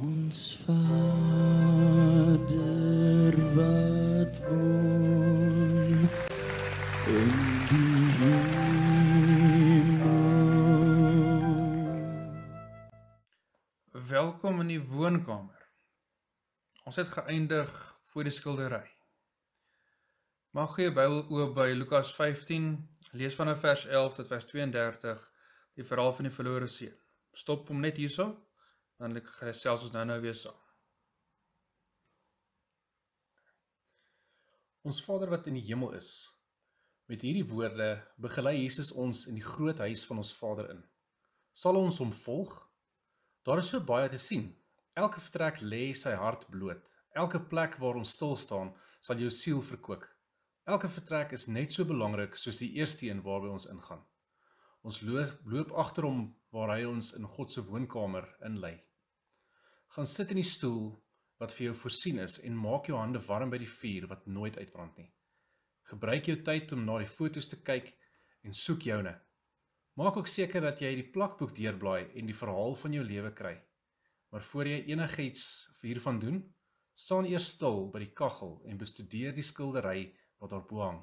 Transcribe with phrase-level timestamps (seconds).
[0.00, 0.76] Ons Vader
[3.54, 6.08] wat woon
[7.06, 7.28] in
[7.68, 8.40] die hemel.
[13.92, 15.68] Welkom in die woonkamer.
[16.84, 17.68] Ons het geëindig
[18.08, 18.88] voor die skildery.
[20.56, 22.72] Mag jy Bybel oop by Lukas 15,
[23.12, 25.32] lees vanaf vers 11 tot vers 32,
[25.76, 26.96] die verhaal van die verlore seun.
[27.36, 28.49] Stop hom net hierso,
[29.00, 30.56] dan gesels ons nou-nou weer saam.
[34.84, 36.10] Ons Vader wat in die hemel is.
[37.08, 37.88] Met hierdie woorde
[38.20, 40.82] begelei Jesus ons in die groot huis van ons Vader in.
[41.56, 42.52] Sal ons hom volg?
[43.44, 44.50] Daar is so baie te sien.
[44.96, 46.84] Elke vertrek lê sy hart bloot.
[47.16, 50.04] Elke plek waar ons stil staan, sal jou siel verkoop.
[50.68, 54.04] Elke vertrek is net so belangrik soos die eerste een waarby ons ingaan.
[54.84, 56.22] Ons loop, agter hom
[56.52, 58.76] waar hy ons in God se woonkamer inlei.
[59.90, 60.92] Gaan sit in die stoel
[61.42, 64.58] wat vir jou voorsien is en maak jou hande warm by die vuur wat nooit
[64.60, 65.08] uitbrand nie.
[65.90, 67.88] Gebruik jou tyd om na die foto's te kyk
[68.46, 69.16] en soek joune.
[69.98, 73.56] Maak ook seker dat jy die plakboek deurblaai en die verhaal van jou lewe kry.
[74.30, 75.42] Maar voor jy enigiets
[75.82, 76.38] hiervan doen,
[76.94, 81.02] staan eers stil by die kaggel en bestudeer die skildery wat daarbo hang.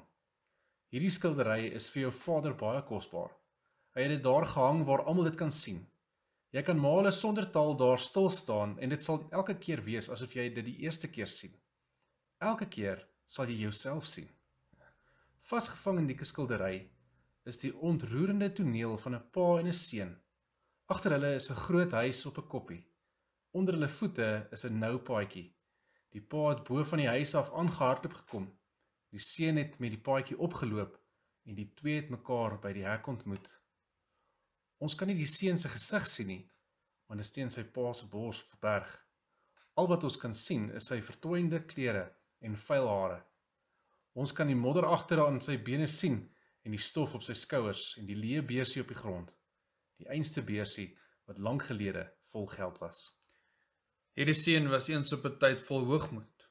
[0.88, 3.36] Hierdie skildery is vir jou vader baie kosbaar.
[3.92, 5.84] Hy het dit daar gehang waar almal dit kan sien.
[6.50, 10.32] Jy kan male sonder taal daar stil staan en dit sal elke keer wees asof
[10.34, 11.52] jy dit die eerste keer sien.
[12.40, 14.28] Elke keer sal jy jouself sien.
[15.50, 16.88] Vasgevang in die skildery
[17.48, 20.16] is die ontroerende toneel van 'n pa en 'n seun.
[20.88, 22.82] Agter hulle is 'n groot huis op 'n koppie.
[23.52, 25.54] Onder hulle voete is 'n nou paadjie.
[26.12, 28.46] Die pa het bo van die huis af aangehardloop gekom.
[29.10, 30.98] Die seun het met die paadjie opgeloop
[31.44, 33.48] en die twee het mekaar by die hek ontmoet.
[34.78, 36.42] Ons kan nie die seun se gesig sien nie,
[37.08, 38.90] want dit is teen sy pa se bors verberg.
[39.78, 42.04] Al wat ons kan sien is sy vertoeinde klere
[42.42, 43.18] en vuil hare.
[44.18, 46.20] Ons kan die modder agter aan sy bene sien
[46.66, 49.30] en die stof op sy skouers en die leë beursie op die grond.
[49.98, 50.90] Die einste beursie
[51.26, 53.04] wat lank gelede vol geld was.
[54.18, 56.48] Hierdie seun was eens op 'n tyd vol hoogmoed.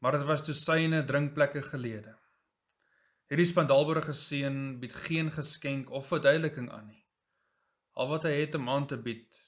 [0.00, 2.18] Maar dit was toe syne drinkplekke gelede.
[3.28, 7.03] Hierdie spandaalberige seun bied geen geskenk of verduideliking aan nie.
[7.94, 9.40] Al wat hy het om aan te bied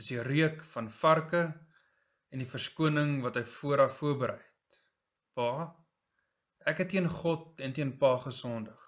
[0.00, 1.42] is die reuk van varke
[2.32, 4.78] en die verskoning wat hy vooraf voorberei het.
[5.36, 5.72] Pa,
[6.68, 8.80] ek het teen God en teen Pa gesondig.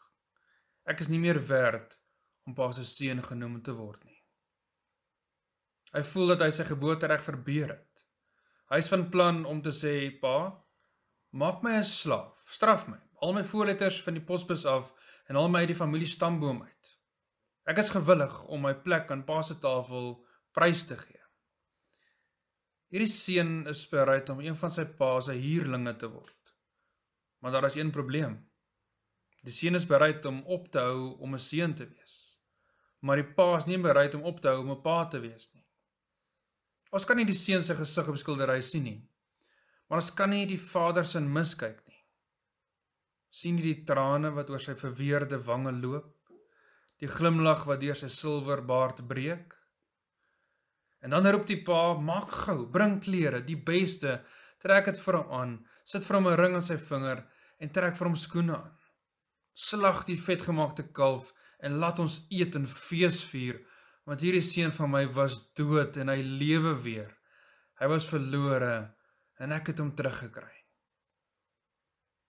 [0.89, 1.97] Ek is nie meer werd
[2.49, 4.17] om Pa se seun genoem te word nie.
[5.93, 8.05] Hy voel dat hy sy geboortereg verbeur het.
[8.69, 10.65] Hy is van plan om te sê, "Pa,
[11.33, 14.93] maak my 'n slaaf, straf my, al my voorletters van die posbus af
[15.29, 16.98] en haal my uit die familie stamboom uit.
[17.69, 20.15] Ek is gewillig om my plek aan Pa se tafel
[20.57, 21.19] prys te gee."
[22.89, 26.55] Hierdie seun is bereid om een van sy pa se huurlinge te word.
[27.41, 28.39] Maar daar is een probleem.
[29.45, 32.39] Die seun is bereid om op te hou om 'n seun te wees.
[33.01, 35.51] Maar die pa is nie bereid om op te hou om 'n pa te wees
[35.55, 35.65] nie.
[36.91, 39.09] Ons kan nie die seun se gesig op skildery sien nie.
[39.89, 42.05] Maar ons kan nie die vader se miskyk nie.
[43.31, 46.18] sien jy die trane wat oor sy verweerde wange loop?
[46.99, 49.55] Die glimlag wat deur sy silwerbaard breek?
[51.03, 54.25] En dan roep die pa: "Maak gou, bring klere, die beste,
[54.59, 57.25] trek dit vir hom aan, sit vir hom 'n ring aan sy vinger
[57.61, 58.79] en trek vir hom skoene aan.
[59.55, 63.65] Slag die vetgemaakte kalf en laat ons eet en feesvier."
[64.09, 67.11] want hierdie seun van my was dood en hy lewe weer.
[67.77, 68.95] Hy was verlore
[69.39, 70.55] en ek het hom teruggekry.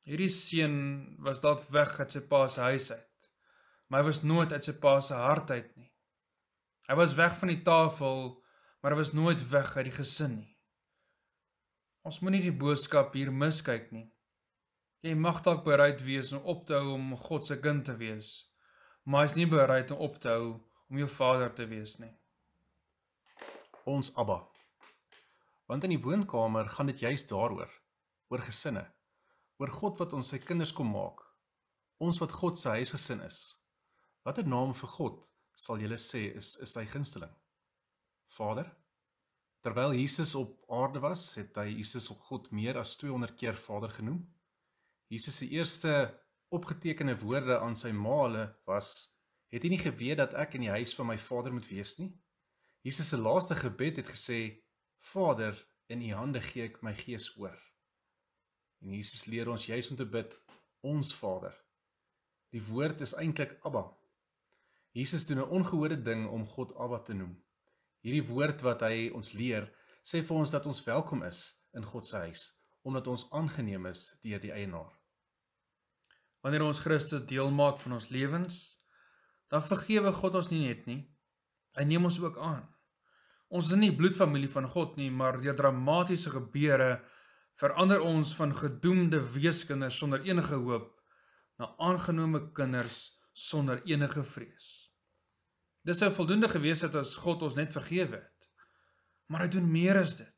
[0.10, 0.76] Hierdie seun
[1.24, 3.06] was dalk weg uit sy pa se huis uit,
[3.90, 5.90] maar hy was nooit uit sy pa se hart uit nie.
[6.90, 8.38] Hy was weg van die tafel,
[8.82, 10.54] maar hy was nooit weg uit die gesin nie.
[12.06, 14.08] Ons moenie die boodskap hier miskyk nie.
[15.06, 18.32] Jy mag dalk bereid wees om op te hou om God se kind te wees,
[19.06, 20.48] maar hy's nie bereid om op te hou
[20.90, 22.12] om jou vader te wees nie.
[23.90, 24.42] Ons Abba.
[25.70, 27.70] Want in die woonkamer gaan dit juis daaroor,
[28.30, 28.88] oor gesinne,
[29.62, 31.22] oor God wat ons sy kinders kom maak.
[32.00, 33.59] Ons wat God se huisgesin is.
[34.24, 35.26] Watter naam vir God
[35.56, 37.32] sal jy sê is is sy gunsteling?
[38.38, 38.70] Vader.
[39.62, 43.92] Terwyl Jesus op aarde was, het hy Jesus op God meer as 200 keer Vader
[43.92, 44.22] genoem.
[45.10, 45.94] Jesus se eerste
[46.50, 49.20] opgetekende woorde aan sy maale was
[49.50, 52.12] Het jy nie geweet dat ek in die huis van my Vader moet wees nie?
[52.86, 54.62] Jesus se laaste gebed het gesê:
[55.02, 55.58] Vader,
[55.90, 57.58] in U hande gee ek my gees oor.
[58.80, 60.36] En Jesus leer ons juis om te bid:
[60.86, 61.56] Ons Vader.
[62.54, 63.88] Die woord is eintlik Abba.
[65.00, 67.44] Jesus doen 'n ongehoorde ding om God Abba te noem.
[68.04, 69.72] Hierdie woord wat hy ons leer,
[70.04, 74.18] sê vir ons dat ons welkom is in God se huis omdat ons aangeneem is
[74.24, 74.92] deur die eienaar.
[76.42, 78.80] Wanneer ons Christus deel maak van ons lewens,
[79.52, 81.02] dan vergewe God ons nie net nie.
[81.76, 82.64] Hy neem ons ook aan.
[83.50, 87.02] Ons is nie bloedfamilie van God nie, maar deur dramatiese gebeure
[87.60, 91.02] verander ons van gedoemde weeskinders sonder enige hoop
[91.60, 94.89] na aangenome kinders sonder enige vrees.
[95.88, 98.50] Dis sou voldoende gewees het as God ons net vergewe het.
[99.30, 100.36] Maar hy doen meer as dit.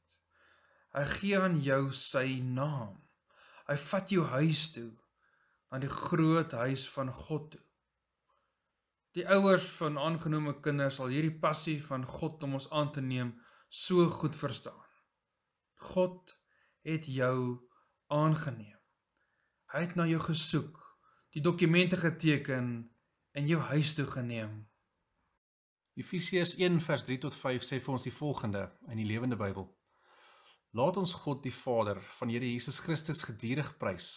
[0.91, 2.99] Hy gee aan jou sy naam.
[3.69, 4.91] Hy vat jou huis toe,
[5.71, 7.63] na die groot huis van God toe.
[9.15, 13.33] Die ouers van aangenome kinders sal hierdie passie van God om ons aan te neem
[13.67, 14.79] so goed verstaan.
[15.91, 16.35] God
[16.87, 17.59] het jou
[18.11, 18.79] aangeneem.
[19.71, 20.79] Hy het na jou gesoek,
[21.31, 22.71] die dokumente geteken
[23.31, 24.70] en jou huis toe geneem.
[25.99, 29.65] Efesiërs 1 vers 3 tot 5 sê vir ons die volgende in die Lewende Bybel.
[30.71, 34.07] Laat ons God die Vader van Here Jesus Christus geduldig prys,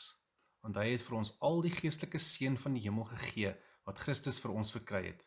[0.63, 3.57] want hy het vir ons al die geestelike seën van die hemel gegee
[3.91, 5.27] wat Christus vir ons verkry het.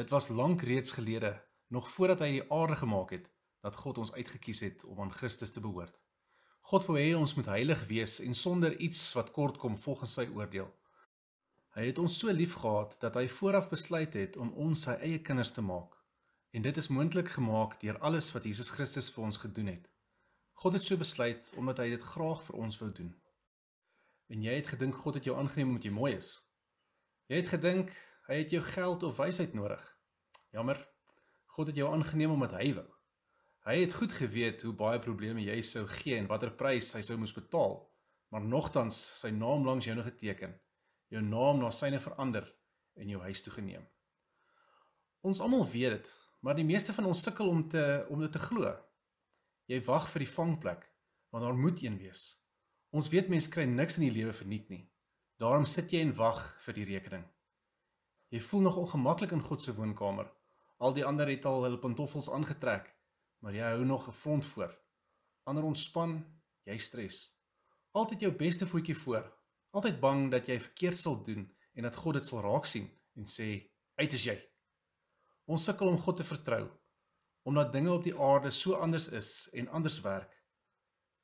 [0.00, 1.34] Dit was lank reeds gelede,
[1.68, 3.28] nog voordat hy die aarde gemaak het,
[3.60, 5.92] dat God ons uitgekies het om aan Christus te behoort.
[6.72, 10.24] God wou hê ons moet heilig wees en sonder iets wat kort kom volgens sy
[10.32, 10.72] oordeel.
[11.76, 15.18] Hy het ons so lief gehad dat hy vooraf besluit het om ons sy eie
[15.20, 15.92] kinders te maak.
[16.56, 19.90] En dit is moontlik gemaak deur alles wat Jesus Christus vir ons gedoen het.
[20.56, 23.12] God het so besluit omdat hy dit graag vir ons wou doen.
[24.32, 26.32] En jy het gedink God het jou aangeneem omdat jy mooi is.
[27.28, 27.92] Jy het gedink
[28.30, 29.84] hy het jou geld of wysheid nodig.
[30.56, 30.80] Jammer.
[31.52, 32.88] God het jou aangeneem omdat hy wou.
[33.68, 37.20] Hy het goed geweet hoe baie probleme jy sou gee en watter prys hy sou
[37.20, 37.82] moes betaal,
[38.32, 40.56] maar nogtans sy naam langs jou nog geteken.
[41.08, 42.46] Jou naam na syne verander
[42.96, 43.84] en jou huis toe geneem.
[45.26, 46.10] Ons almal weet dit,
[46.40, 48.72] maar die meeste van ons sukkel om te om dit te glo.
[49.66, 50.84] Jy wag vir die vangplek,
[51.34, 52.28] want daar moet een wees.
[52.94, 54.84] Ons weet mense kry niks in die lewe verniet nie.
[55.42, 57.24] Daarom sit jy en wag vir die rekening.
[58.32, 60.30] Jy voel nog ongemaklik in God se woonkamer.
[60.78, 62.88] Al die ander het al hulle pantoffels aangetrek,
[63.40, 64.72] maar jy hou nog 'n front voor.
[65.44, 66.24] Ander ontspan,
[66.64, 67.40] jy stres.
[67.92, 69.35] Altyd jou beste voetjie voor.
[69.76, 71.44] Altyd bang dat jy verkeerd sal doen
[71.76, 73.68] en dat God dit sal raak sien en sê,
[74.00, 74.36] "Uit is jy."
[75.44, 76.70] Ons sukkel om God te vertrou
[77.46, 80.32] omdat dinge op die aarde so anders is en anders werk.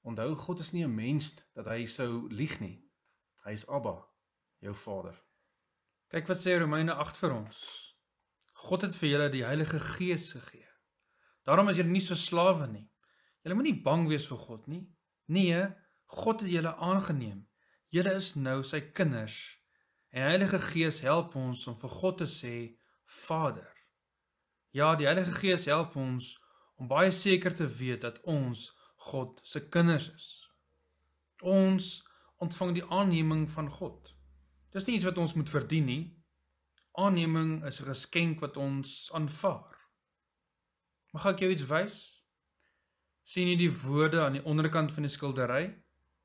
[0.06, 2.84] Onthou God is nie 'n mens dat hy sou lieg nie.
[3.44, 4.08] Hy is Abba,
[4.58, 5.22] jou Vader.
[6.08, 7.58] Kyk wat sê Romeine 8 vir ons.
[8.54, 10.68] God het vir julle die Heilige Gees gegee.
[11.42, 12.90] Daarom is julle nie so slawe nie.
[13.42, 14.86] Julle moenie bang wees vir God nie.
[15.26, 15.66] Nee,
[16.06, 17.48] God het julle aangeneem.
[17.92, 19.36] Julle is nou sy kinders.
[20.12, 22.54] En Heilige Gees help ons om vir God te sê
[23.26, 23.68] Vader.
[24.72, 26.32] Ja, die Heilige Gees help ons
[26.80, 28.70] om baie seker te weet dat ons
[29.10, 30.30] God se kinders is.
[31.44, 31.90] Ons
[32.40, 34.14] ontvang die aanneming van God.
[34.72, 36.02] Dis nie iets wat ons moet verdien nie.
[36.96, 39.76] Aanneming is 'n geskenk wat ons aanvaar.
[41.12, 42.22] Mag ek jou iets wys?
[43.22, 45.62] sien jy die woorde aan die onderkant van die skildery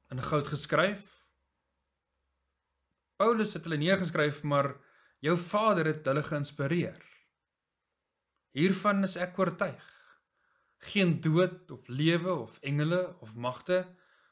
[0.10, 1.17] in goud geskryf?
[3.18, 4.76] Paulus het hulle neergeskryf, maar
[5.26, 7.00] jou Vader het hulle geïnspireer.
[8.58, 9.94] Hiervan is ek oortuig.
[10.92, 13.84] Geen dood of lewe of engele of magte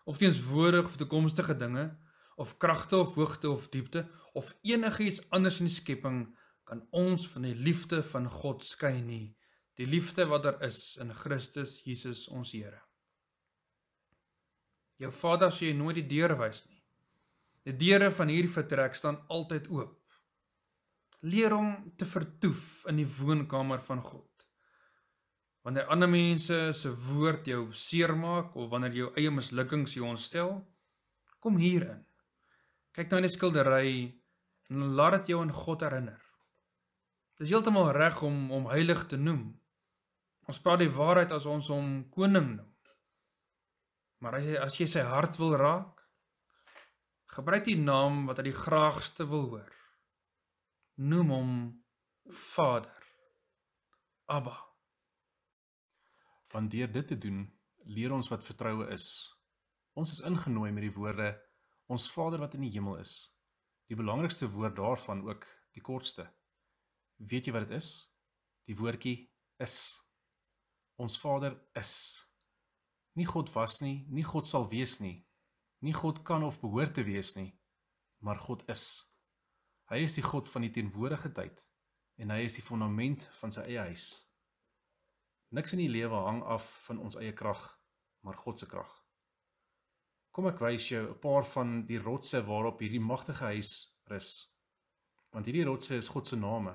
[0.05, 1.97] of teenswoordig of toekomstige dinge
[2.35, 6.19] of kragte of hoogte of diepte of enigiets anders in die skepping
[6.63, 9.35] kan ons van die liefde van God skei nie
[9.79, 12.81] die liefde wat daar is in Christus Jesus ons Here
[15.01, 16.74] jou vader sê jy nooit die deure wys nie
[17.65, 20.01] die deure van hierdie vertrek staan altyd oop
[21.25, 24.35] leer om te vertoef in die woonkamer van God
[25.65, 30.59] Wanneer ander mense se woord jou seermaak of wanneer jou eie mislukkings jou ontstel,
[31.41, 32.03] kom hier in.
[32.93, 33.95] Kyk nou in die skildery
[34.69, 36.21] en laat dit jou aan God herinner.
[37.33, 39.47] Dit is heeltemal reg om hom heilig te noem.
[40.45, 42.71] Ons praat die waarheid as ons hom koning noem.
[44.21, 45.94] Maar as jy as jy sy hart wil raak,
[47.35, 49.71] gebruik die naam wat hy die graagste wil hoor.
[50.95, 51.55] Noem hom
[52.31, 52.91] Vader.
[54.31, 54.55] Abba.
[56.53, 57.43] Want deur dit te doen,
[57.85, 59.09] leer ons wat vertroue is.
[59.93, 61.33] Ons is ingenooi met die woorde
[61.85, 63.13] Ons Vader wat in die hemel is.
[63.85, 65.45] Die belangrikste woord daarvan ook
[65.77, 66.25] die kortste.
[67.21, 67.89] Weet jy wat dit is?
[68.65, 69.17] Die woordjie
[69.61, 69.93] is.
[70.97, 71.93] Ons Vader is.
[73.13, 75.19] Nie God was nie, nie God sal wees nie.
[75.85, 77.51] Nie God kan of behoort te wees nie,
[78.25, 79.05] maar God is.
[79.91, 81.59] Hy is die God van die teenwoordige tyd
[82.17, 84.05] en hy is die fondament van sy eie huis.
[85.53, 87.61] Niks in die lewe hang af van ons eie krag,
[88.25, 88.89] maar God se krag.
[90.33, 94.31] Kom ek wys jou 'n paar van die rotse waarop hierdie magtige huis rus.
[95.31, 96.73] Want hierdie rotse is God se name.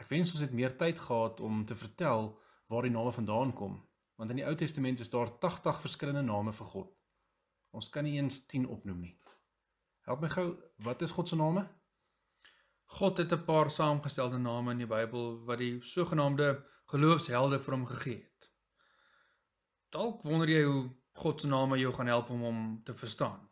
[0.00, 2.34] Ek wens ons het meer tyd gehad om te vertel
[2.66, 6.52] waar die name vandaan kom, want in die Ou Testament is daar 80 verskillende name
[6.52, 6.95] vir God.
[7.76, 9.16] Ons kan nie eens 10 opnoem nie.
[10.08, 10.46] Help my gou,
[10.86, 11.66] wat is God se name?
[12.98, 17.86] God het 'n paar saamgestelde name in die Bybel wat die sogenaamde geloofshelde vir hom
[17.86, 18.50] gegee het.
[19.90, 23.48] Dalk wonder jy hoe God se name jou gaan help om hom te verstaan.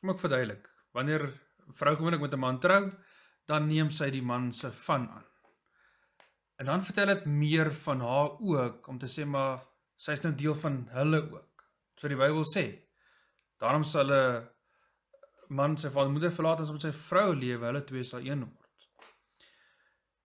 [0.00, 0.70] Kom ek verduidelik.
[0.92, 1.40] Wanneer
[1.72, 2.92] vrou gewoonlik met 'n man trou,
[3.46, 5.26] dan neem sy die man se van aan.
[6.56, 10.34] En dan vertel dit meer van haar ook om te sê maar sy is nou
[10.34, 11.64] deel van hulle ook.
[11.96, 12.89] So die Bybel sê.
[13.60, 14.48] Daarom sal 'n
[15.48, 18.44] man sy vader moeder verlaat en saam met sy vrou lewe, hulle twee sal een
[18.44, 18.88] word.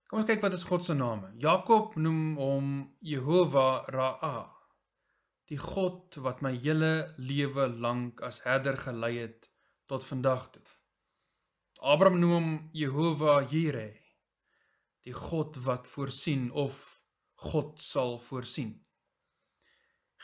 [0.08, 1.34] Kom ons kyk wat is God se name.
[1.38, 2.68] Jakob noem hom
[3.02, 4.56] Jehovah Ra'a
[5.50, 9.50] die God wat my hele lewe lank as herder gelei het
[9.90, 10.64] tot vandag toe.
[11.82, 13.94] Abraham noem hom Jehovah Jireh,
[15.06, 16.80] die God wat voorsien of
[17.52, 18.74] God sal voorsien.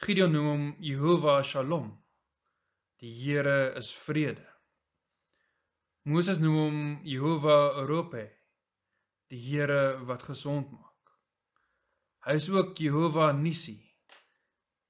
[0.01, 1.91] Gideon noem hom Jehovah Shalom,
[3.01, 4.46] die Here is vrede.
[6.05, 8.27] Moses noem hom Jehovah Rope,
[9.29, 11.15] die Here wat gesond maak.
[12.25, 13.79] Hy is ook Jehovah Nissi,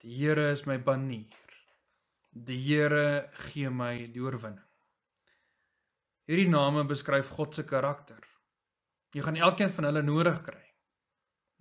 [0.01, 1.29] Die Here is my banier.
[2.33, 4.65] Die Here gee my die oorwinning.
[6.25, 8.23] Hierdie name beskryf God se karakter.
[9.13, 10.63] Jy gaan elkeen van hulle nodig kry.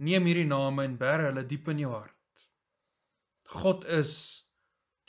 [0.00, 2.47] Neem hierdie name en bær hulle diep in jou hart.
[3.61, 4.14] God is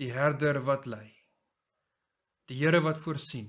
[0.02, 1.21] die herder wat lei.
[2.52, 3.46] Die Here wat voorsien.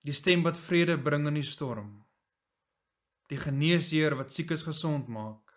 [0.00, 1.90] Die stem wat vrede bring in die storm.
[3.28, 5.52] Die geneesheer wat siekes gesond maak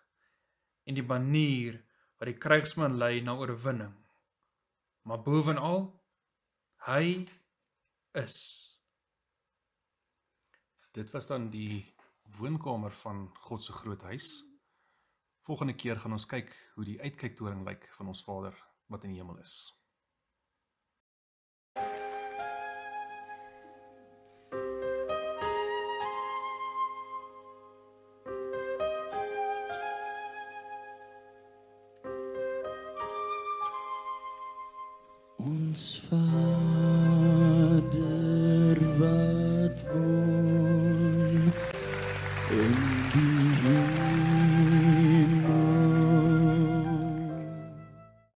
[0.84, 1.78] en die banier
[2.20, 3.96] wat die krygsman lei na oorwinning.
[5.08, 5.86] Maar bovenal
[6.84, 7.24] hy
[8.20, 8.38] is.
[10.92, 11.80] Dit was dan die
[12.36, 14.34] woonkamer van God se groot huis.
[15.48, 19.24] Volgende keer gaan ons kyk hoe die uitkyktoring lyk van ons Vader wat in die
[19.24, 19.62] hemel is.
[35.44, 37.18] Ons Vader
[38.98, 39.31] wat